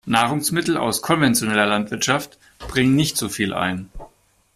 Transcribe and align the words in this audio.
Nahrungsmittel 0.07 0.77
aus 0.77 1.03
konventioneller 1.03 1.67
Landwirtschaft 1.67 2.39
bringen 2.57 2.95
nicht 2.95 3.17
so 3.17 3.29
viel 3.29 3.53
ein. 3.53 3.91